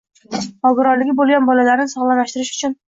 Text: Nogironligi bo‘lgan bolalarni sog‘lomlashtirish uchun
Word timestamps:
Nogironligi 0.67 1.15
bo‘lgan 1.21 1.47
bolalarni 1.53 1.89
sog‘lomlashtirish 1.95 2.57
uchun 2.61 2.79